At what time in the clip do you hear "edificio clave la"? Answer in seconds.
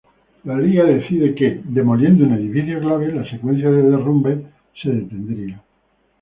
2.33-3.29